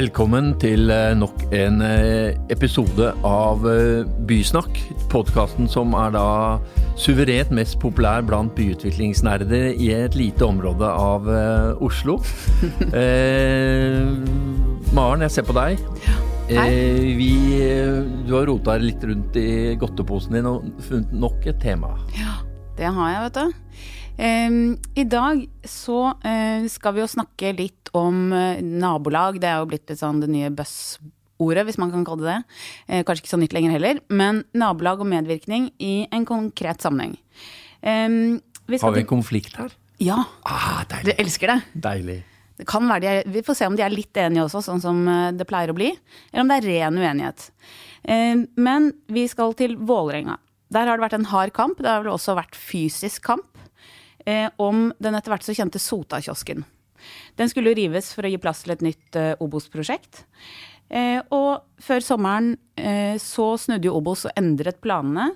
[0.00, 4.78] Velkommen til eh, nok en eh, episode av eh, Bysnakk.
[5.12, 6.22] Podkasten som er da
[6.96, 11.28] suverent mest populær blant byutviklingsnerder i et lite område av
[11.84, 12.16] Oslo.
[13.02, 14.08] eh,
[14.96, 15.84] Maren, jeg ser på deg.
[16.48, 17.34] Eh, vi,
[18.24, 21.92] du har rota litt rundt i godteposen din og funnet nok et tema.
[22.16, 22.38] Ja,
[22.80, 23.99] det har jeg, vet du.
[24.20, 29.38] I dag så eh, skal vi jo snakke litt om eh, nabolag.
[29.40, 32.58] Det er jo blitt litt sånn det nye buzzordet, hvis man kan kalle det det.
[32.88, 34.02] Eh, kanskje ikke så nytt lenger heller.
[34.12, 37.16] Men nabolag og medvirkning i en konkret sammenheng.
[37.80, 39.72] Vi Har vi en konflikt her?
[40.04, 40.18] Ja.
[40.44, 41.58] Ah, Dere elsker det.
[41.88, 42.18] Deilig.
[42.60, 44.82] Det kan være de er, vi får se om de er litt enige også, sånn
[44.84, 45.00] som
[45.32, 45.94] det pleier å bli.
[46.28, 47.46] Eller om det er ren uenighet.
[48.60, 50.36] Men vi skal til Vålerenga.
[50.70, 51.80] Der har det vært en hard kamp.
[51.80, 53.48] Det har vel også vært fysisk kamp
[54.26, 56.64] eh, om den etter hvert så kjente Sotakiosken.
[57.38, 60.24] Den skulle rives for å gi plass til et nytt eh, Obos-prosjekt.
[60.90, 65.30] Eh, og før sommeren eh, så snudde jo Obos og endret planene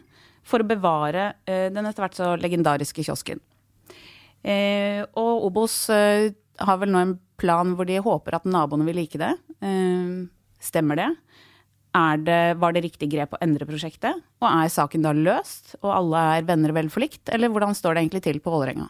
[0.45, 3.41] for å bevare eh, den etter hvert så legendariske kiosken.
[4.45, 9.19] Eh, og Obos har vel nå en plan hvor de håper at naboene vil like
[9.19, 9.33] det.
[10.63, 11.09] stemmer det?
[11.95, 14.19] Det, var det riktig grep å endre prosjektet?
[14.43, 17.29] Og er saken da løst, og alle er venner vel forlikt?
[17.31, 18.89] Eller hvordan står det egentlig til på Vålerenga?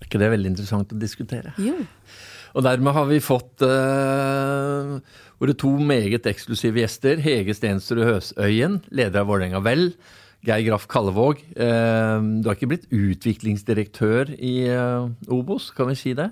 [0.00, 1.52] Er ikke det veldig interessant å diskutere?
[1.60, 1.76] Jo.
[2.54, 4.96] Og dermed har vi fått uh,
[5.42, 7.20] våre to meget eksklusive gjester.
[7.22, 9.90] Hege Stensrud Høsøyen, leder av Vålerenga Vel.
[10.44, 11.40] Geir Graff Kallevåg.
[11.56, 16.30] Uh, du har ikke blitt utviklingsdirektør i uh, Obos, kan vi si det?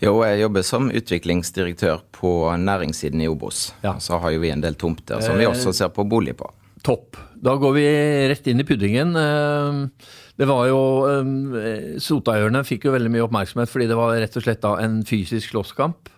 [0.00, 3.68] Jo, jeg jobber som utviklingsdirektør på næringssiden i Obos.
[3.84, 3.98] Ja.
[4.00, 6.48] Så har jo vi en del tomter som vi eh, også ser på bolig på.
[6.86, 7.18] Topp.
[7.36, 7.88] Da går vi
[8.32, 9.12] rett inn i puddingen.
[9.20, 14.46] Eh, det var jo eh, fikk jo veldig mye oppmerksomhet fordi det var rett og
[14.46, 16.08] slett da en fysisk slåsskamp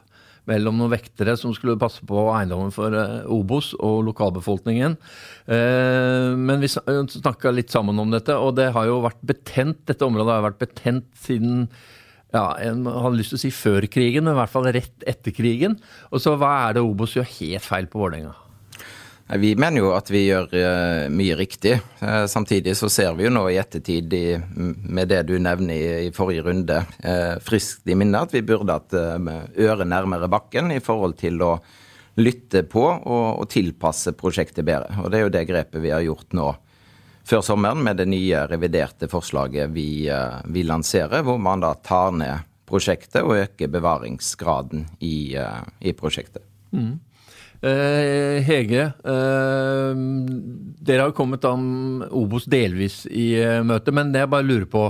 [0.47, 2.95] mellom noen vektere som skulle passe på eiendommen for
[3.31, 4.97] Obos og lokalbefolkningen.
[5.47, 9.85] Men vi snakka litt sammen om dette, og det har jo vært betent.
[9.87, 11.69] Dette området har vært betent siden
[12.33, 15.35] ja, jeg hadde lyst til å si før krigen, men i hvert fall rett etter
[15.37, 15.77] krigen.
[16.11, 18.33] Og så hva er det Obos gjør helt feil på Vålerenga?
[19.39, 21.79] Vi mener jo at vi gjør uh, mye riktig.
[22.03, 24.13] Uh, samtidig så ser vi jo nå i ettertid,
[24.53, 28.93] med det du nevner i, forrige runde, uh, friskt i minne at vi burde hatt
[28.97, 31.55] øret nærmere bakken i forhold til å
[32.21, 35.01] lytte på og tilpasse prosjektet bedre.
[35.01, 36.51] Og det er jo det grepet vi har gjort nå
[37.25, 42.13] før sommeren med det nye reviderte forslaget vi, eh, vi lanserer, hvor man da tar
[42.17, 46.43] ned prosjektet og øker bevaringsgraden i, eh, i prosjektet.
[46.73, 47.01] Mm.
[47.63, 48.93] Eh, Hege,
[50.83, 54.89] dere har kommet om Obos delvis i møte, men det jeg bare lurer på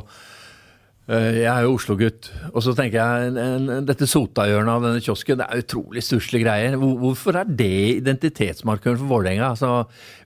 [1.13, 2.31] jeg er jo Oslo-gutt.
[2.53, 6.47] Og så tenker jeg, en, en, dette sotahjørnet av denne kiosken, det er utrolig stusslige
[6.47, 6.77] greier.
[6.81, 9.53] Hvorfor er det identitetsmarkøren for Vålerenga?
[9.53, 9.73] Altså,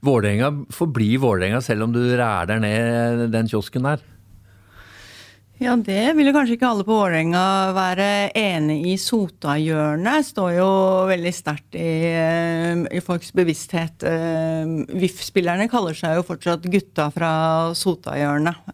[0.06, 4.04] Vålerenga forblir Vålerenga selv om du ræler ned den kiosken der.
[5.56, 8.96] Ja, det vil jo kanskje ikke alle på Vålerenga være enig i.
[9.00, 10.66] Sotahjørnet står jo
[11.08, 14.04] veldig sterkt i, eh, i, folks bevissthet.
[14.04, 14.68] Eh,
[15.00, 17.32] VIF-spillerne kaller seg jo fortsatt gutta fra
[17.72, 18.68] Sotahjørnet.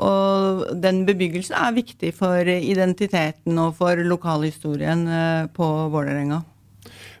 [0.00, 6.40] Og den bebyggelsen er viktig for identiteten og for lokalhistorien eh, på Vålerenga.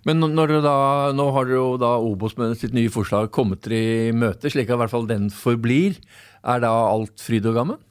[0.08, 4.12] Men da, nå har dere jo da Obos med sitt nye forslag kommet dere i
[4.16, 6.00] møte, slik at i hvert fall den forblir.
[6.42, 7.82] Er da alt fryd og gammen?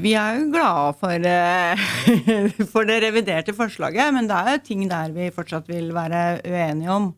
[0.00, 1.82] Vi er jo glade for, eh,
[2.72, 6.94] for, det reviderte forslaget, men det er jo ting der vi fortsatt vil være uenige
[6.94, 7.10] om.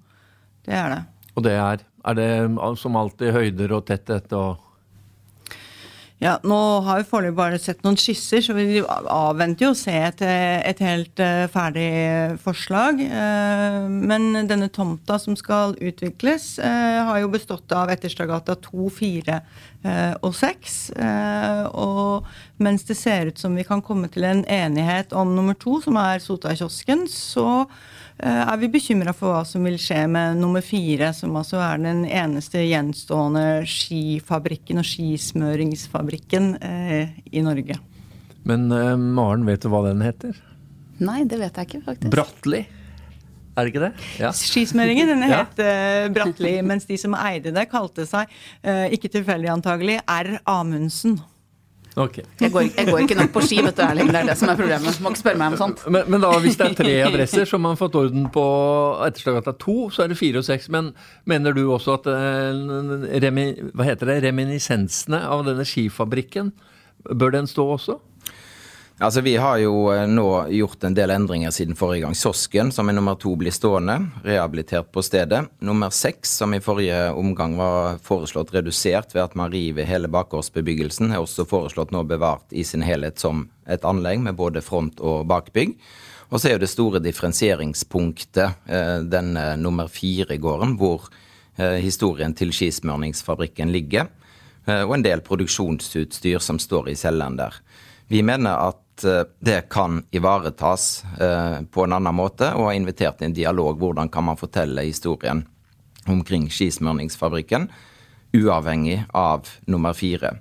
[0.67, 1.03] Det er det.
[1.35, 1.85] Og det er?
[2.05, 2.31] Er det
[2.81, 4.64] som alltid høyder og tetthet og
[6.23, 9.93] ja, Nå har vi foreløpig bare sett noen skisser, så vi avventer jo å se
[9.99, 11.89] et, et helt uh, ferdig
[12.45, 13.03] forslag.
[13.03, 19.41] Uh, men denne tomta som skal utvikles, uh, har jo bestått av Etterstadgata 2, 4
[20.25, 20.75] og 6.
[21.77, 22.29] og
[22.65, 25.99] mens det ser ut som vi kan komme til en enighet om nummer to, som
[26.01, 27.67] er Sotakiosken, så
[28.19, 32.05] er vi bekymra for hva som vil skje med nummer fire, som altså er den
[32.07, 37.81] eneste gjenstående skifabrikken og skismøringsfabrikken eh, i Norge.
[38.47, 40.39] Men eh, Maren, vet du hva den heter?
[41.03, 42.11] Nei, det vet jeg ikke, faktisk.
[42.15, 42.63] Bratteli.
[43.55, 43.93] Er det ikke det?
[44.23, 44.31] Ja.
[44.35, 46.09] Skismøringen den het ja.
[46.15, 48.31] Bratteli, mens de som eide det, kalte seg,
[48.95, 50.37] ikke tilfeldig antagelig, R.
[50.51, 51.19] Amundsen.
[51.95, 52.25] Okay.
[52.41, 54.09] Jeg, går, jeg, går, ikke nok på ski, vet du, Erling.
[54.11, 54.97] Det er det som er problemet.
[55.03, 55.85] Må ikke spørre meg om sånt.
[55.87, 58.47] Men, men da, hvis det er tre adresser som man har fått orden på
[59.07, 60.67] Etterstadgata 2, så er det fire og seks.
[60.75, 60.91] Men
[61.31, 63.47] mener du også at uh, remi,
[63.79, 66.51] hva heter det, reminiscensene av denne skifabrikken,
[67.15, 68.01] bør den stå også?
[68.99, 72.15] Altså, Vi har jo eh, nå gjort en del endringer siden forrige gang.
[72.15, 75.41] Sosken, som er nummer to, blir stående, rehabilitert på stedet.
[75.59, 81.11] Nummer seks, som i forrige omgang var foreslått redusert ved at man river hele bakgårdsbebyggelsen,
[81.11, 85.27] er også foreslått nå bevart i sin helhet som et anlegg med både front- og
[85.27, 85.75] bakbygg.
[86.31, 88.63] Og så er jo det store differensieringspunktet
[89.11, 91.11] denne nummer fire-gården, hvor
[91.59, 94.07] eh, historien til skismørningsfabrikken ligger,
[94.65, 97.59] og en del produksjonsutstyr som står i cellene der.
[98.09, 103.19] Vi mener at Eh, det kan ivaretas eh, på en annen måte, og har invitert
[103.19, 103.79] til en dialog.
[103.81, 105.45] Hvordan kan man fortelle historien
[106.07, 107.69] omkring skismørningsfabrikken,
[108.35, 110.37] uavhengig av nummer fire.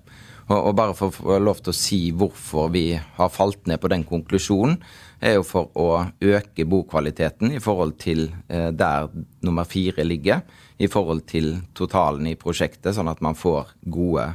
[0.51, 3.89] Og, bare for å få lov til å si hvorfor vi har falt ned på
[3.89, 4.75] den konklusjonen,
[5.23, 5.88] er jo for å
[6.19, 9.07] øke bokvaliteten i forhold til eh, der
[9.41, 10.44] nummer fire ligger.
[10.83, 14.25] I forhold til totalen i prosjektet, sånn at man får gode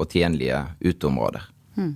[0.00, 1.44] og tjenlige uteområder.
[1.76, 1.92] Mm.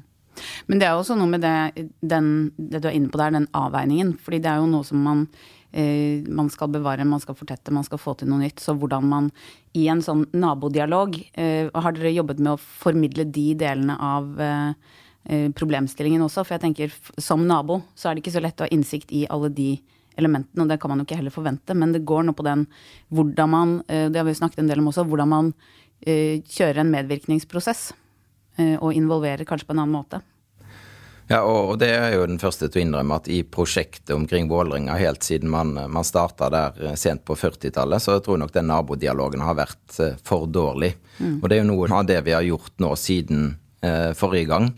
[0.66, 3.48] Men det er også noe med det, den, det du er inne på der, den
[3.56, 4.14] avveiningen.
[4.22, 5.24] Fordi det er jo noe som man,
[5.72, 8.62] eh, man skal bevare, man skal fortette, man skal få til noe nytt.
[8.62, 9.32] Så hvordan man
[9.76, 14.70] i en sånn nabodialog eh, Har dere jobbet med å formidle de delene av eh,
[15.24, 16.46] eh, problemstillingen også?
[16.46, 19.26] For jeg tenker som nabo så er det ikke så lett å ha innsikt i
[19.30, 19.74] alle de
[20.16, 21.76] elementene, og det kan man jo ikke heller forvente.
[21.76, 22.66] Men det går nå på den
[23.14, 25.52] hvordan man, eh, det har vi snakket en del om også, hvordan man
[26.00, 27.90] eh, kjører en medvirkningsprosess.
[28.56, 30.22] Eh, og involverer kanskje på en annen måte.
[31.26, 34.94] Ja, og det er jo den første til å innrømme at i prosjektet omkring Vålerenga,
[35.00, 38.70] helt siden man, man starta der eh, sent på 40-tallet, så jeg tror nok den
[38.70, 40.94] nabodialogen har vært eh, for dårlig.
[41.18, 41.40] Mm.
[41.40, 43.48] Og det er jo noe av det vi har gjort nå siden
[43.82, 44.70] eh, forrige gang.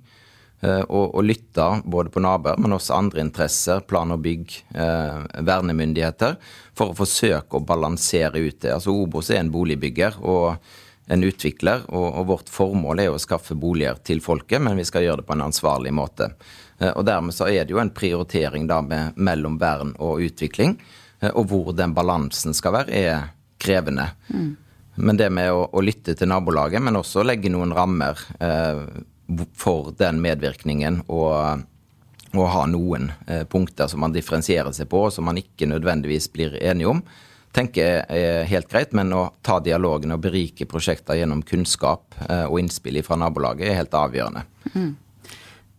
[0.65, 5.21] Eh, og, og lytta både på naboer, men også andre interesser, plan og bygg, eh,
[5.47, 6.41] vernemyndigheter,
[6.75, 8.73] for å forsøke å balansere ut det.
[8.75, 10.23] Altså Obos er en boligbygger.
[10.25, 10.57] og
[11.09, 15.07] en utvikler, og, og, vårt formål er å skaffe boliger til folket, men vi skal
[15.07, 16.31] gjøre det på en ansvarlig måte.
[16.79, 20.77] Eh, og Dermed så er det jo en prioritering da med, mellom vern og utvikling,
[21.21, 24.11] eh, og hvor den balansen skal være, er krevende.
[24.29, 24.51] Mm.
[24.99, 28.85] Men det med å, å, lytte til nabolaget, men også legge noen rammer eh,
[29.57, 31.65] for den medvirkningen og,
[32.35, 36.29] og ha noen eh, punkter som man differensierer seg på, og som man ikke nødvendigvis
[36.35, 37.03] blir enige om,
[37.57, 42.59] tenker er helt greit, men å ta dialogen og berike prosjekter gjennom kunnskap eh, og
[42.61, 44.45] innspill fra nabolaget er helt avgjørende.
[44.75, 44.91] Mm.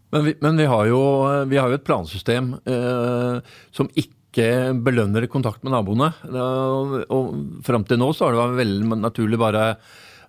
[0.10, 1.02] Men, vi, men vi, har jo,
[1.50, 6.12] vi, har jo, et plansystem eh, som ikke belønner kontakt med naboene.
[6.30, 9.66] Og, og Fram til nå så har det vært veldig naturlig bare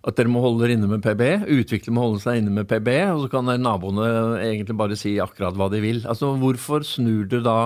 [0.01, 1.23] at dere må holde dere inne med PB.
[1.61, 4.07] Utvikler må holde seg inne med PB, og så kan naboene
[4.41, 6.01] egentlig bare si akkurat hva de vil.
[6.09, 7.59] Altså Hvorfor snur dere da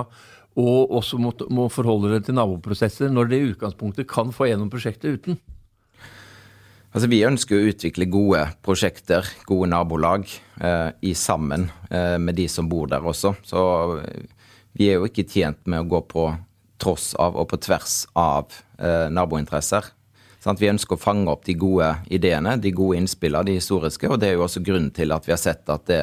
[0.55, 4.71] og også må, må forholde dere til naboprosesser når dere i utgangspunktet kan få gjennom
[4.71, 5.39] prosjektet uten?
[6.95, 10.29] Altså, Vi ønsker å utvikle gode prosjekter, gode nabolag,
[10.63, 13.33] eh, i sammen eh, med de som bor der også.
[13.43, 13.63] Så
[13.99, 14.23] eh,
[14.79, 16.29] vi er jo ikke tjent med å gå på
[16.79, 19.91] tross av og på tvers av eh, nabointeresser.
[20.43, 24.07] Sånn vi ønsker å fange opp de gode ideene, de gode innspillene, de historiske.
[24.07, 26.01] Og det er jo også grunnen til at vi har sett at det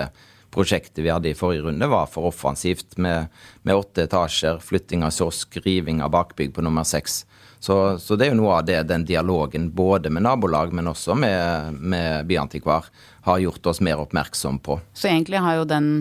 [0.53, 3.27] prosjektet vi hadde i forrige runde, var for offensivt med,
[3.63, 7.25] med åtte etasjer, flytting av sosk, riving av bakbygg på nummer seks.
[7.63, 11.15] Så, så, det er jo noe av det den dialogen både med nabolag, men også
[11.15, 12.89] med, med byantikvar,
[13.23, 14.81] har gjort oss mer oppmerksom på.
[14.99, 15.93] Så egentlig har jo den,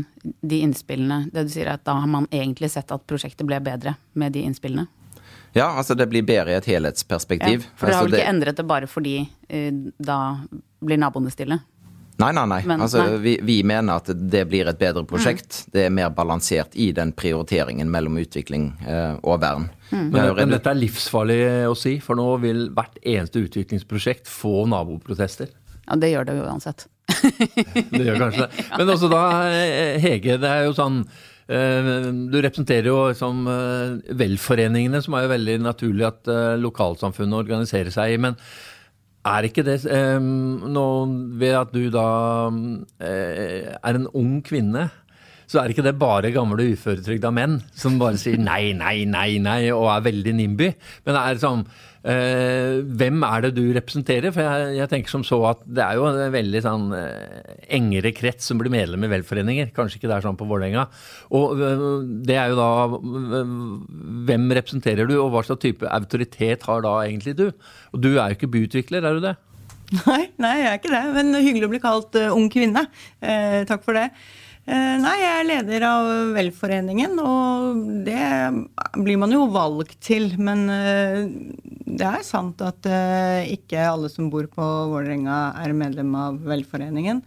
[0.41, 3.93] de innspillene, det du sier at da har man egentlig sett at prosjektet ble bedre
[4.17, 4.87] med de innspillene?
[5.53, 7.67] Ja, altså det blir bedre i et helhetsperspektiv.
[7.67, 10.17] Ja, for dere har altså vel ikke endret det bare fordi uh, da
[10.81, 11.59] blir naboene stille?
[12.21, 12.59] Nei, nei, nei.
[12.69, 13.19] Men, altså, nei.
[13.23, 15.63] Vi, vi, mener at det blir et bedre prosjekt.
[15.63, 15.71] Mm.
[15.73, 19.67] Det er mer balansert i den prioriteringen mellom utvikling eh, og vern.
[19.89, 20.05] Mm.
[20.13, 25.51] Men, men, dette er livsfarlig å si, for nå vil hvert eneste utviklingsprosjekt få naboprotester.
[25.87, 26.87] Ja, det gjør det jo uansett.
[27.91, 28.65] det gjør kanskje det.
[28.77, 31.01] Men også da, eh, Hege, det er jo sånn
[31.51, 31.93] eh,
[32.31, 33.47] du representerer jo liksom
[34.21, 38.21] velforeningene, som er jo veldig naturlig at lokalsamfunnet organiserer seg i.
[38.29, 38.37] men
[39.25, 40.87] er ikke det um, nå
[41.41, 42.05] Ved at du da
[42.47, 44.89] um, er en ung kvinne,
[45.51, 49.61] så er ikke det bare gamle uføretrygda menn som bare sier nei, nei, nei, nei
[49.73, 50.67] og er veldig NIMBY.
[51.03, 54.31] Men det er sånn uh, Hvem er det du representerer?
[54.31, 58.13] For jeg, jeg, tenker som så at det er jo en veldig sånn uh, engere
[58.15, 59.73] krets som blir medlem i velforeninger.
[59.75, 60.85] Kanskje ikke det er sånn på Vålerenga.
[61.35, 62.69] Og uh, det er jo da
[64.31, 67.49] Hvem representerer du, og hva slags type autoritet har da egentlig du?
[67.91, 69.35] Og du er jo ikke byutvikler, er du det?
[70.05, 71.03] Nei, nei, jeg er ikke det.
[71.17, 72.85] Men hyggelig å bli kalt ung kvinne.
[73.67, 74.07] takk for det.
[74.71, 78.27] Eh, nei, jeg er leder av Velforeningen, og det
[78.95, 80.29] blir man jo valgt til.
[80.39, 81.25] Men eh,
[81.91, 87.19] det er sant at eh, ikke alle som bor på Vålerenga er medlem av Velforeningen.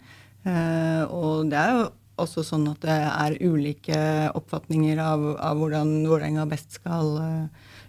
[0.45, 1.85] Og det er jo
[2.21, 3.97] også sånn at det er ulike
[4.37, 7.09] oppfatninger av, av hvordan Vålerenga best skal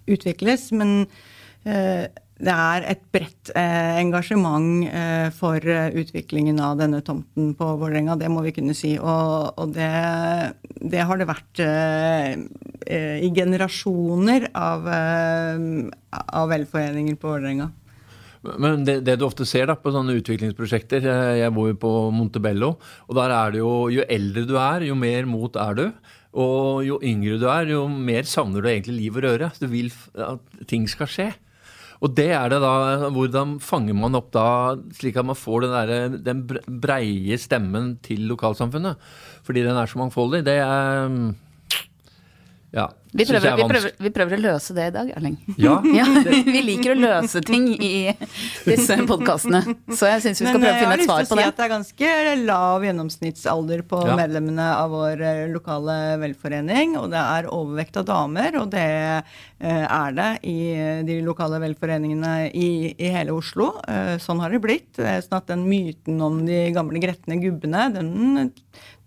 [0.08, 0.70] utvikles.
[0.72, 1.02] Men
[2.36, 8.18] det er et bredt eh, engasjement eh, for eh, utviklingen av denne tomten på Vålerenga.
[8.20, 8.92] Det må vi kunne si.
[9.00, 9.88] Og, og det,
[10.76, 12.36] det, har det vært eh,
[12.84, 15.64] eh i generasjoner av, eh,
[16.12, 17.70] av velforeninger på Vålerenga.
[18.60, 21.08] Men det, det, du ofte ser da på sånne utviklingsprosjekter
[21.40, 22.76] Jeg bor jo på Montebello.
[23.08, 25.88] og der er det jo Jo eldre du er, jo mer mot er du.
[26.36, 29.50] Og jo yngre du er, jo mer savner du egentlig liv og røre.
[29.56, 31.32] Du vil at ting skal skje.
[32.04, 34.48] Og det er det da, Hvordan fanger man opp da,
[34.98, 36.44] slik at man får den, der, den
[36.82, 39.00] breie stemmen til lokalsamfunnet?
[39.46, 40.44] Fordi den er så mangfoldig.
[40.46, 41.10] Det er
[42.76, 42.90] ja.
[43.16, 45.36] Vi prøver, vi, prøver, vi prøver, å løse det i dag, Erling.
[45.56, 46.04] Ja, ja,
[46.44, 48.10] vi liker å løse ting i
[48.66, 49.62] disse podkastene.
[49.96, 51.22] Så jeg syns vi skal prøve å finne et svar på det.
[51.22, 54.18] Men jeg har lyst til å si at det er ganske lav gjennomsnittsalder på ja.
[54.20, 56.98] medlemmene av vår eh, lokale velforening.
[57.00, 60.58] Og det er overvekt av damer, og det eh, er det i
[61.08, 63.70] de lokale velforeningene i, i hele Oslo.
[63.88, 64.92] Eh, sånn har det blitt.
[64.98, 68.52] Sånn at den myten om de gamle gretne gubbene, den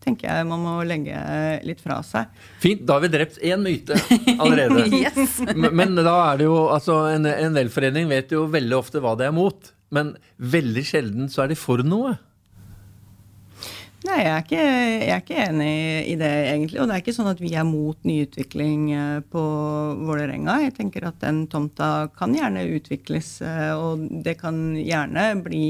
[0.10, 1.18] tenker jeg man må legge
[1.66, 2.30] litt fra seg.
[2.62, 3.98] Fint, da har vi drept én myte
[4.38, 4.88] allerede.
[5.06, 5.39] yes.
[5.56, 9.30] Men da er det jo altså en, en velforening vet jo veldig ofte hva det
[9.30, 9.72] er mot.
[9.96, 12.16] Men veldig sjelden så er de for noe.
[14.00, 15.72] Nei, jeg er, ikke, jeg er, ikke, enig
[16.08, 16.77] i det, egentlig.
[16.79, 19.41] Og det er ikke sånn at vi er mot nyutvikling eh, på
[20.08, 20.53] Vålerenga.
[20.63, 25.63] Jeg tenker at den tomta kan gjerne utvikles, eh, og det kan gjerne bli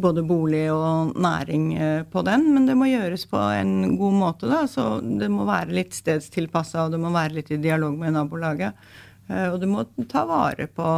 [0.00, 2.46] både bolig og næring eh, på den.
[2.54, 4.62] Men det må gjøres på en god måte, da.
[4.72, 8.88] Så det må være litt stedstilpassa, og det må være litt i dialog med nabolaget.
[9.26, 10.88] Og du må ta vare på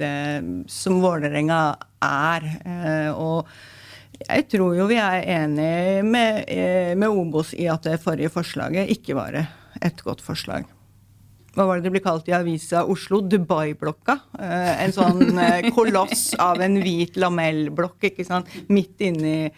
[0.00, 0.14] det
[0.74, 1.60] som Vålerenga
[2.02, 2.48] er.
[3.14, 3.46] og
[4.26, 8.90] jeg tror jo vi er enig med, eh, med Obos i at det forrige forslaget
[8.90, 10.66] ikke var et godt forslag.
[11.58, 13.18] Hva var det det ble kalt i avisa Oslo?
[13.26, 14.14] Dubai-blokka.
[14.38, 18.50] Eh, en sånn eh, koloss av en hvit lamellblokk ikke sant?
[18.70, 19.48] midt inni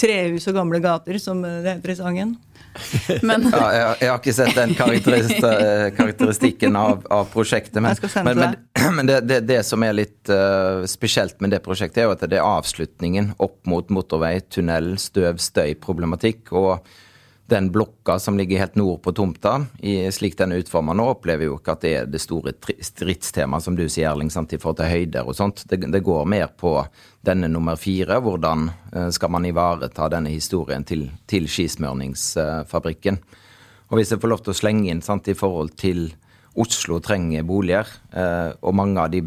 [0.00, 2.36] trehus og gamle gater, som det heter i sangen.
[3.28, 4.74] Men, ja, jeg, jeg, har ikke sett den
[5.98, 7.80] karakteristikken av, av prosjektet.
[7.82, 8.56] Men, men, men,
[8.98, 12.24] men det, det, det, som er litt uh, spesielt med det prosjektet, er jo at
[12.26, 16.52] det er avslutningen opp mot motorvei, tunnel, støv, støy, problematikk.
[16.52, 16.84] og
[17.46, 21.44] den blokka som ligger helt nord på tomta, i, slik den er utforma nå, opplever
[21.44, 24.80] jo ikke at det er det store stridstemaet, som du sier, Erling, sant, i forhold
[24.80, 25.64] til høyder og sånt.
[25.68, 26.78] Det, det, går mer på
[27.24, 28.16] denne nummer fire.
[28.24, 33.20] Hvordan uh, skal man ivareta denne historien til, til skismørningsfabrikken?
[33.92, 36.06] Og hvis jeg får lov til å slenge inn sant, i forhold til
[36.56, 39.20] Oslo trenger boliger, uh, og mange av de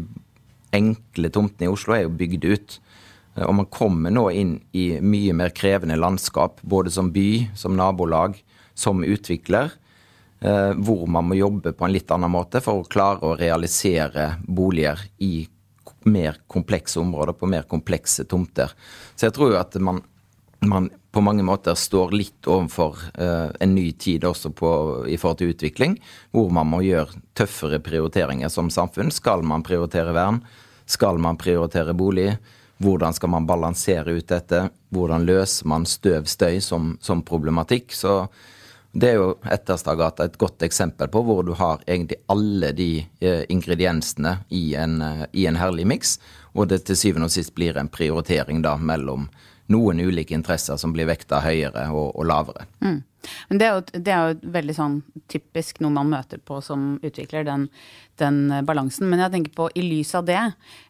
[0.74, 2.78] enkle tomtene i Oslo er jo bygd ut.
[3.38, 7.76] Eh, og man kommer nå inn i mye mer krevende landskap, både som by, som
[7.78, 8.38] nabolag,
[8.74, 9.72] som utvikler.
[10.40, 14.36] Eh, hvor man må jobbe på en litt annen måte for å klare å realisere
[14.46, 15.48] boliger i
[16.06, 18.70] mer komplekse områder, på mer komplekse tomter.
[19.16, 19.98] Så jeg tror jo at man,
[20.62, 24.70] man på mange måter står litt overfor uh, en ny tid også på,
[25.10, 25.96] i forhold til utvikling,
[26.30, 29.10] hvor man må gjøre tøffere prioriteringer som samfunn.
[29.12, 30.38] Skal man prioritere vern?
[30.88, 32.30] Skal man prioritere bolig?
[32.78, 34.68] Hvordan skal man balansere ut dette?
[34.94, 37.90] Hvordan løser man støv, støy som, som problematikk?
[37.94, 38.28] Så
[38.92, 43.42] det er jo Etterstadgata et godt eksempel på hvor du har egentlig alle de eh,
[43.52, 46.16] ingrediensene i en, eh, i en herlig miks,
[46.54, 49.28] og det til syvende og sist blir en prioritering da mellom
[49.68, 52.64] noen ulike interesser som blir vekta høyere og, og lavere.
[52.80, 53.02] Mm.
[53.48, 54.98] Men det er, jo, det er, jo, veldig sånn
[55.30, 57.66] typisk noe man møter på som utvikler, den,
[58.20, 59.08] den balansen.
[59.10, 60.40] Men jeg tenker på, i lys av det,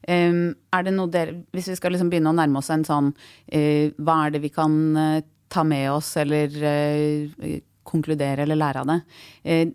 [0.08, 0.42] um,
[0.74, 3.86] er det noe dere Hvis vi skal liksom begynne å nærme oss en sånn uh,
[3.96, 7.56] Hva er det vi kan uh, ta med oss, eller uh,
[7.88, 9.00] konkludere eller lære av det?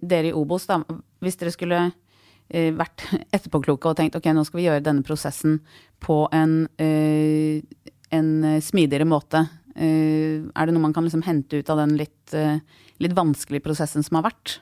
[0.06, 0.84] dere i Obos, da,
[1.26, 1.80] hvis dere skulle
[2.54, 5.56] vært etterpåkloke og tenkt ok, nå skal vi gjøre denne prosessen
[6.04, 8.30] på en, en
[8.62, 12.60] smidigere måte Eh, er det noe man kan liksom hente ut av den litt, eh,
[13.02, 14.60] litt vanskelige prosessen som har vært?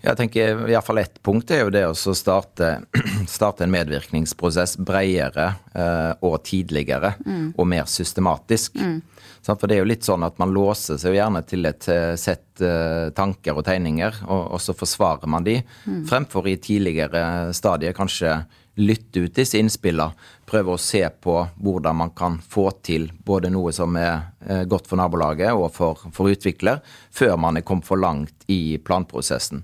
[0.00, 2.70] Jeg tenker i fall ett punkt er jo det å starte,
[3.28, 7.50] starte en medvirkningsprosess bredere eh, og tidligere mm.
[7.60, 8.80] og mer systematisk.
[8.80, 9.02] Mm.
[9.44, 12.64] For det er jo litt sånn at man låser seg gjerne til et eh, sett
[12.64, 16.02] eh, tanker og tegninger, og, og så forsvarer man de, mm.
[16.08, 18.38] fremfor i tidligere stadier kanskje
[18.80, 20.16] lytte ut disse innspillene,
[20.50, 24.88] prøve å se på hvordan man kan få til både noe som er eh, godt
[24.90, 26.80] for nabolaget og for, for utvikler,
[27.14, 29.62] før man er kommet for langt i planprosessen.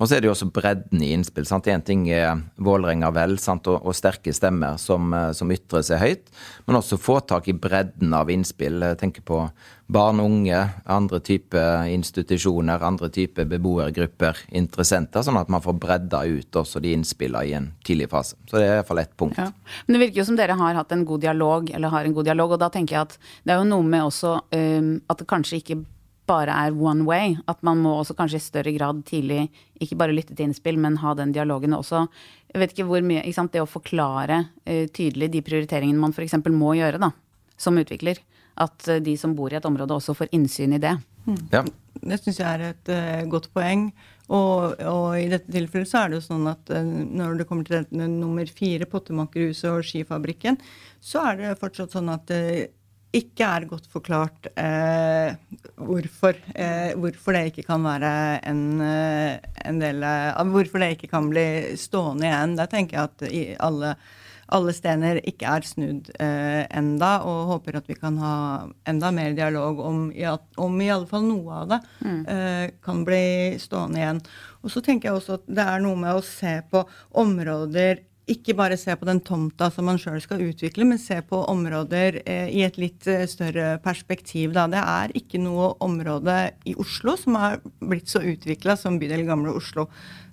[0.00, 1.44] Og så er det jo også bredden i innspill.
[1.44, 1.66] sant?
[1.68, 3.68] Én ting er Vålerenga vel sant?
[3.68, 6.32] Og, og, sterke stemmer som, eh, som, ytrer seg høyt,
[6.66, 8.80] men også få tak i bredden av innspill.
[8.80, 9.42] Jeg tenker på
[9.90, 16.22] barn og unge, andre typer institusjoner, andre typer beboergrupper, interessenter, sånn at man får bredda
[16.30, 18.38] ut også de innspillene i en tidlig fase.
[18.48, 19.36] Så det er i hvert fall ett punkt.
[19.36, 19.50] Ja.
[19.84, 22.30] Men det virker jo som dere har hatt en god dialog, eller har en god
[22.30, 25.28] dialog, og da tenker jeg at det er jo noe med også um, at det
[25.28, 25.82] kanskje ikke
[26.30, 27.34] bare er one way.
[27.50, 29.48] At man må også kanskje i større grad tidlig
[29.82, 32.06] ikke bare lytte til innspill, men ha den dialogen også.
[32.52, 36.14] Jeg vet ikke hvor mye, ikke sant, Det å forklare uh, tydelig de prioriteringene man
[36.14, 36.38] f.eks.
[36.50, 37.12] må gjøre da,
[37.58, 38.22] som utvikler.
[38.60, 40.96] At uh, de som bor i et område også får innsyn i det.
[41.26, 41.44] Mm.
[41.52, 41.64] Ja.
[42.00, 43.90] Det syns jeg er et uh, godt poeng.
[44.30, 47.80] Og, og, i dette tilfellet så er det jo sånn at når det kommer til
[47.80, 50.60] dette, nummer fire, Pottemakerhuset og Skifabrikken,
[51.02, 52.30] så er det fortsatt sånn at
[53.16, 55.34] ikke er godt forklart eh,
[55.74, 58.12] hvorfor, eh, hvorfor, det ikke kan være
[58.46, 62.56] en, eh, en del av Hvorfor det ikke kan bli stående igjen.
[62.58, 63.94] Der tenker jeg at alle,
[64.54, 68.34] alle stener ikke er snudd eh, enda, og håper at vi kan ha
[68.86, 70.04] enda mer dialog om,
[70.62, 72.20] om i alle fall noe av det mm.
[72.30, 73.24] eh, kan bli
[73.58, 74.22] stående igjen.
[74.62, 76.84] Og så tenker jeg også at det er noe med å se på
[77.18, 81.42] områder ikke bare se på den tomta som man sjøl skal utvikle, men se på
[81.50, 84.54] områder eh, i et litt eh, større perspektiv.
[84.56, 84.68] Da.
[84.70, 89.54] Det er ikke noe område i Oslo som har blitt så utvikla som bydel Gamle
[89.58, 89.88] Oslo.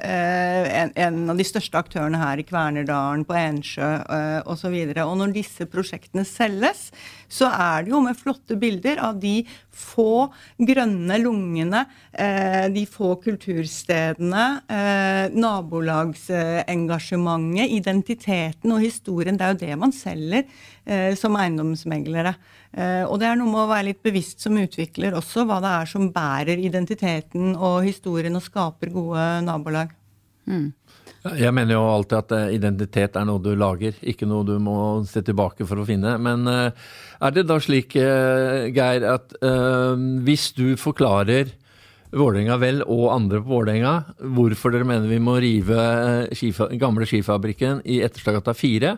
[0.00, 4.72] eh, en, en, av de største aktørene her i Kvernerdalen, på Ensjø eh, osv.
[4.72, 6.88] Og, så og når disse prosjektene selges,
[7.32, 13.16] så er det jo med flotte bilder av de få grønne lungene, eh, de få
[13.24, 19.36] kulturstedene, eh, nabolagsengasjementet, identiteten og historien.
[19.38, 20.44] Det er jo det man selger
[20.84, 22.34] eh, som eiendomsmeglere.
[22.72, 25.84] Og det er noe med å være litt bevisst som utvikler også hva det er
[25.90, 29.92] som bærer identiteten og historien og skaper gode nabolag.
[30.48, 30.72] Mm.
[31.22, 34.76] Jeg mener jo alltid at eh, identitet er noe du lager, ikke noe du må
[35.06, 36.16] se tilbake for å finne.
[36.18, 36.86] Men eh,
[37.22, 39.36] er det da slik, Geir, at
[40.26, 41.52] hvis du forklarer
[42.12, 43.92] Vålerenga vel og andre på Vålerenga
[44.36, 45.78] hvorfor dere mener vi må rive
[46.80, 48.96] gamle skifabrikken i Etterstadgata 4,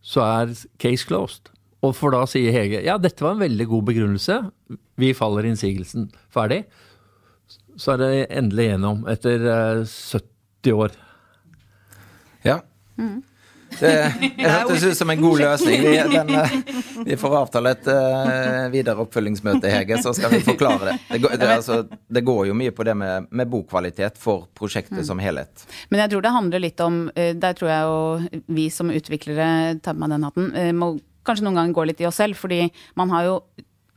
[0.00, 1.52] så er case closed.
[1.84, 4.38] Og for da sier Hege ja, dette var en veldig god begrunnelse,
[5.00, 6.10] vi faller innsigelsen.
[6.32, 6.64] Ferdig.
[7.80, 9.46] Så er det endelig gjennom, etter
[9.86, 10.98] 70 eh, år.
[12.46, 12.60] Ja.
[12.98, 13.22] Mm.
[13.78, 15.82] Det, det hørtes ut som en god løsning.
[15.82, 16.54] Vi, den, eh,
[17.06, 20.96] vi får avtale et uh, videre oppfølgingsmøte, Hege, så skal vi forklare det.
[21.12, 25.02] Det går, det, altså, det går jo mye på det med, med bokvalitet for prosjektet
[25.02, 25.06] mm.
[25.12, 25.66] som helhet.
[25.88, 29.98] Men jeg tror det handler litt om Der tror jeg jo vi som utviklere, tar
[29.98, 30.94] meg den hatten, må
[31.26, 32.64] kanskje noen ganger gå litt i oss selv, fordi
[32.98, 33.34] man har jo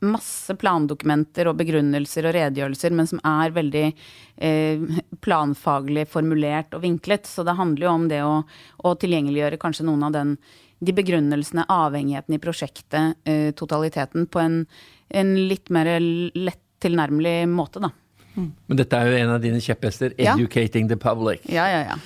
[0.06, 7.28] masse plandokumenter og begrunnelser og redegjørelser, men som er veldig eh, planfaglig formulert og vinklet.
[7.30, 8.36] Så det handler jo om det å,
[8.84, 10.36] å tilgjengeliggjøre kanskje noen av den,
[10.84, 14.62] de begrunnelsene, avhengigheten i prosjektet, eh, totaliteten, på en,
[15.08, 17.94] en, litt mer lett tilnærmelig måte, da.
[18.34, 18.50] Mm.
[18.66, 20.94] Men dette er jo en av dine kjepphester, 'educating ja.
[20.94, 21.46] the public'.
[21.48, 21.98] Ja, ja, ja.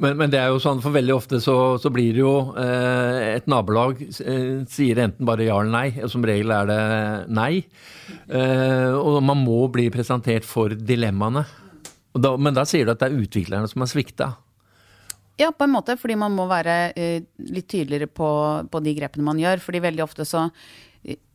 [0.00, 3.36] Men, men, det er jo sånn, for veldig ofte så, så blir det jo eh,
[3.36, 6.82] Et nabolag eh, sier enten bare ja eller nei, og som regel er det
[7.36, 7.52] nei.
[8.32, 11.44] Eh, og man må bli presentert for dilemmaene.
[12.16, 14.32] Da, men da sier du at det er utviklerne som har svikta?
[15.40, 18.28] Ja, på en måte, fordi man må være uh, litt tydeligere på,
[18.68, 19.62] på, de grepene man gjør.
[19.64, 20.50] fordi veldig ofte så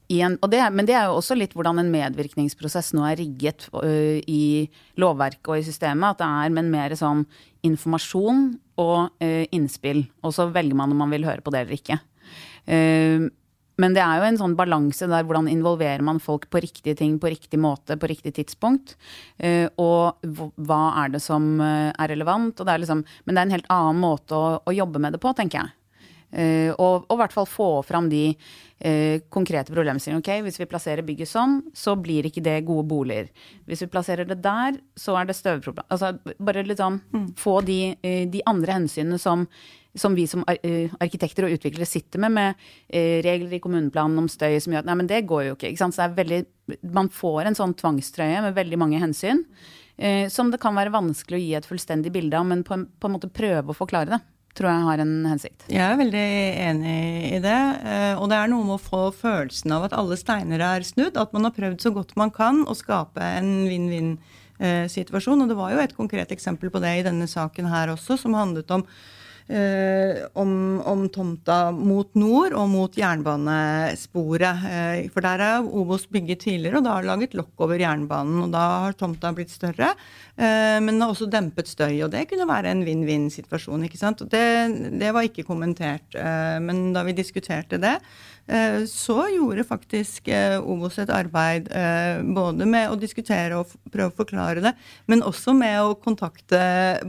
[0.05, 4.19] en, det, men det er jo også litt hvordan en medvirkningsprosess nå er rigget uh,
[4.29, 4.67] i
[5.01, 6.13] lovverket og i systemet.
[6.13, 7.25] At det er med en mer sånn
[7.65, 8.45] informasjon
[8.81, 10.05] og uh, innspill.
[10.25, 11.99] Og så velger man om man vil høre på det eller ikke.
[12.67, 13.27] Uh,
[13.75, 17.17] men det er jo en sånn balanse der hvordan involverer man folk på riktige ting
[17.19, 18.93] på riktig måte på riktig tidspunkt.
[19.75, 22.55] og hva er det som er relevant.
[22.55, 25.19] Det er liksom, men det er en helt annen måte å, å jobbe med det
[25.19, 25.75] på, tenker jeg.
[26.35, 30.23] Uh, og, i hvert fall få fram de uh, konkrete problemstillingene.
[30.23, 33.29] Okay, hvis vi plasserer bygget sånn, så blir ikke det gode boliger.
[33.69, 35.87] Hvis vi plasserer det der, så er det støvproblem.
[35.87, 36.11] Altså,
[36.43, 37.29] bare liksom mm.
[37.39, 39.47] få de, uh, de, andre hensynene som,
[39.95, 40.43] som vi som
[40.99, 44.97] arkitekter og utviklere sitter med, med regler i kommuneplanen om støy som gjør at nei,
[44.99, 45.71] men det går jo ikke.
[45.71, 45.95] ikke sant?
[45.95, 46.39] Så det er veldig,
[46.97, 49.45] man får en sånn tvangstrøye med veldig mange hensyn.
[50.27, 53.07] som det kan være vanskelig å gi et fullstendig bilde av, men på en, på
[53.07, 54.19] en måte prøve å forklare det
[54.55, 55.65] tror jeg har en hensikt.
[55.71, 56.27] Jeg er veldig
[56.69, 56.99] enig
[57.35, 57.59] i det.
[57.83, 61.19] Eh, og det er noe med å få følelsen av at alle steiner er snudd.
[61.19, 65.43] At man har prøvd så godt man kan å skape en vinn-vinn-situasjon.
[65.43, 68.37] Og det var jo et konkret eksempel på det i denne saken her også, som
[68.37, 69.03] handlet om eh,
[69.45, 74.63] om, om, tomta mot nord og mot jernbanesporet.
[74.69, 78.41] Eh, for der er Obos bygget tidligere, og da har laget lokk over jernbanen.
[78.45, 79.91] Og da har tomta blitt større,
[80.37, 82.01] eh, men har også dempet støy.
[82.05, 83.85] Og det kunne være en vinn-vinn-situasjon.
[83.85, 84.25] ikke sant?
[84.31, 84.45] Det,
[84.99, 86.07] det, var ikke kommentert.
[86.17, 88.34] Eh, men da vi diskuterte det, eh,
[88.89, 91.65] så gjorde faktisk eh, Obos et arbeid
[92.35, 94.75] både med å diskutere og prøve å forklare det,
[95.09, 96.59] men også med å kontakte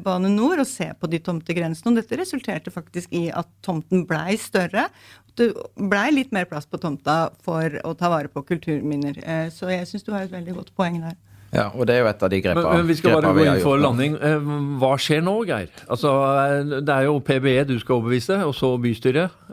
[0.04, 1.92] Bane NOR og se på de tomtegrensene.
[1.92, 4.88] Og dette resulterte faktisk i at tomten blei større.
[5.36, 9.18] Det blei litt mer plass på tomta for å ta vare på kulturminner.
[9.20, 11.16] Eh, så jeg syns du har et veldig godt poeng der.
[11.54, 13.44] Ja, og det er jo et av de grepa, men, men vi skal bare gå
[13.46, 14.16] inn for landing.
[14.18, 14.48] Eh,
[14.80, 15.70] hva skjer nå, Geir?
[15.86, 19.44] Altså, eh, det er jo PBE du skal overbevise, og så bystyret.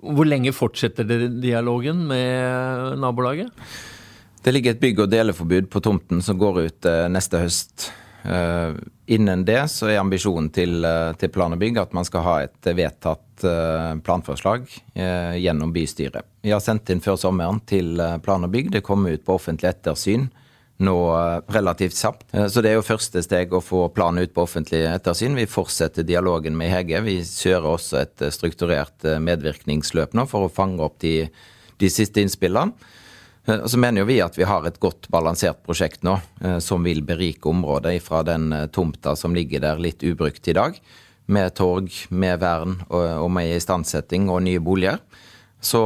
[0.00, 3.52] Hvor lenge fortsetter dere dialogen med nabolaget?
[4.42, 7.88] Det ligger et bygg- og deleforbud på tomten som går ut neste høst.
[8.26, 8.74] Uh,
[9.06, 12.32] innen det så er ambisjonen til, uh, til Plan og bygg at man skal ha
[12.42, 13.22] et vedtatt
[14.00, 14.64] planforslag
[15.36, 16.24] gjennom bystyret.
[16.40, 18.70] Vi har sendt inn før sommeren til Plan og bygg.
[18.72, 20.24] Det kommer ut på offentlig ettersyn
[20.76, 20.96] nå
[21.52, 22.26] relativt kjapt.
[22.52, 25.38] Så det er jo første steg å få planen ut på offentlig ettersyn.
[25.38, 27.00] Vi fortsetter dialogen med Hege.
[27.06, 31.30] Vi kjører også et strukturert medvirkningsløp nå for å fange opp de,
[31.80, 32.76] de siste innspillene.
[33.46, 36.58] Eh, og så mener jo vi at vi har et godt balansert prosjekt nå, eh,
[36.62, 40.78] som vil berike området fra den eh, tomta som ligger der litt ubrukt i dag,
[41.26, 45.00] med torg, med vern og med istandsetting og nye boliger.
[45.60, 45.80] Så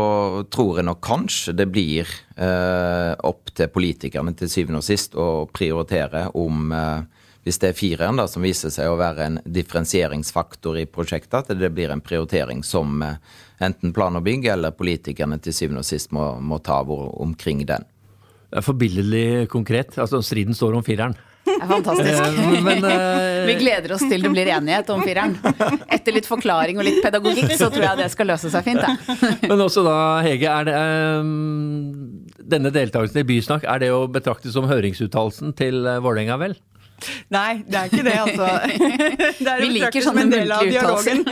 [0.51, 5.47] tror jeg nok kanskje det blir eh, opp til politikerne til syvende og sist å
[5.55, 10.77] prioritere om eh, hvis det er fireren da, som viser seg å være en differensieringsfaktor
[10.83, 13.17] i prosjektet, at det blir en prioritering som eh,
[13.65, 17.87] enten plan og bygg eller politikerne til syvende og sist må, må ta omkring den.
[18.51, 19.97] Det er forbilledlig konkret.
[19.99, 21.15] altså Striden står om fireren.
[21.51, 22.21] Det er fantastisk.
[22.25, 22.31] Eh,
[22.65, 22.91] men, uh...
[23.49, 25.33] Vi gleder oss til det blir enighet om fireren.
[25.91, 28.81] Etter litt forklaring og litt pedagogikk, så tror jeg det skal løse seg fint.
[28.81, 28.89] Da.
[29.45, 30.77] Men også da, Hege, er det
[31.21, 31.31] um,
[32.57, 36.55] denne deltakelsen i Bysnakk, er det å betrakte som høringsuttalelsen til Vålerenga, vel?
[37.33, 38.47] Nei, det er ikke det, altså.
[39.41, 41.17] Det er Vi liker sånne muntlige uttalelser.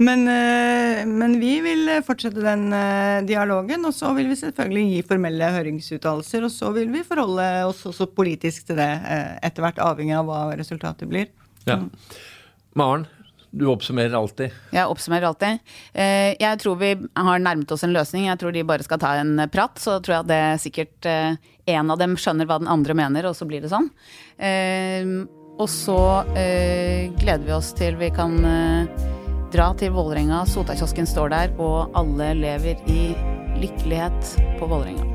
[0.00, 5.00] Men, eh, men, vi vil fortsette den eh, dialogen, og så vil vi selvfølgelig gi
[5.08, 6.46] formelle høringsuttalelser.
[6.46, 10.30] Og så vil vi forholde oss også politisk til det eh, etter hvert, avhengig av
[10.30, 11.26] hva resultatet blir.
[11.66, 11.80] Ja.
[11.82, 11.90] Mm.
[12.78, 13.08] Maren,
[13.50, 14.54] du oppsummerer alltid.
[14.70, 15.74] Jeg oppsummerer alltid.
[15.96, 18.28] Jeg tror vi har nærmet oss en løsning.
[18.28, 19.82] Jeg tror de bare skal ta en prat.
[19.82, 23.48] Så tror jeg det sikkert en av dem skjønner hva den andre mener, og så
[23.48, 23.88] blir det sånn.
[25.58, 28.36] Og så gleder vi oss til vi kan
[29.48, 33.14] Dra til Vålerenga, Sotakiosken står der, og alle lever i
[33.62, 35.06] lykkelighet på Vålerenga.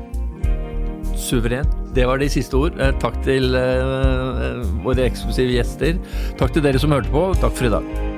[1.14, 1.68] Suveren.
[1.94, 2.74] Det var de siste ord.
[2.82, 6.00] Eh, takk til uh, våre eksklusive gjester.
[6.40, 7.28] Takk til dere som hørte på.
[7.38, 8.13] Takk for i dag.